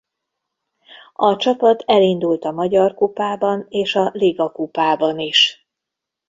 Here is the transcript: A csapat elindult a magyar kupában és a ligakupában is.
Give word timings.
A 1.13 1.35
csapat 1.35 1.83
elindult 1.87 2.43
a 2.45 2.51
magyar 2.51 2.93
kupában 2.93 3.65
és 3.69 3.95
a 3.95 4.09
ligakupában 4.13 5.19
is. 5.19 5.67